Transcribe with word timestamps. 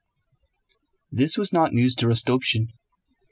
This 1.11 1.37
was 1.37 1.53
not 1.53 1.73
news 1.75 1.93
to 1.97 2.07
Rostopchín. 2.07 2.71